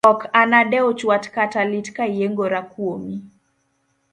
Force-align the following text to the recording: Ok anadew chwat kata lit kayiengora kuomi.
Ok 0.09 0.21
anadew 0.41 0.87
chwat 0.99 1.25
kata 1.35 1.61
lit 1.71 1.87
kayiengora 1.95 2.59
kuomi. 2.71 3.15